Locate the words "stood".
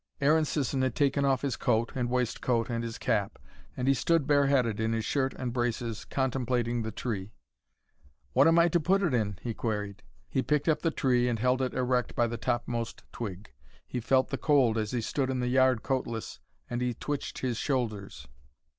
3.93-4.25, 15.01-15.29